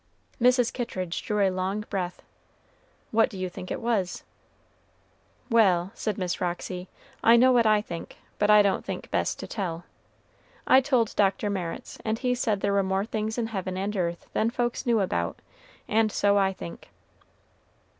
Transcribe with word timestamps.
Mrs. 0.41 0.73
Kittridge 0.73 1.21
drew 1.21 1.47
a 1.47 1.51
long 1.51 1.81
breath. 1.87 2.23
"What 3.11 3.29
do 3.29 3.37
you 3.37 3.49
think 3.49 3.69
it 3.69 3.79
was?" 3.79 4.23
"Well," 5.51 5.91
said 5.93 6.17
Miss 6.17 6.41
Roxy, 6.41 6.89
"I 7.23 7.35
know 7.35 7.51
what 7.51 7.67
I 7.67 7.83
think, 7.83 8.17
but 8.39 8.49
I 8.49 8.63
don't 8.63 8.83
think 8.83 9.11
best 9.11 9.37
to 9.41 9.47
tell. 9.47 9.83
I 10.65 10.81
told 10.81 11.15
Doctor 11.15 11.51
Meritts, 11.51 11.99
and 12.03 12.17
he 12.17 12.33
said 12.33 12.61
there 12.61 12.73
were 12.73 12.81
more 12.81 13.05
things 13.05 13.37
in 13.37 13.45
heaven 13.53 13.77
and 13.77 13.95
earth 13.95 14.25
than 14.33 14.49
folks 14.49 14.87
knew 14.87 15.01
about 15.01 15.37
and 15.87 16.11
so 16.11 16.35
I 16.35 16.51
think." 16.51 16.89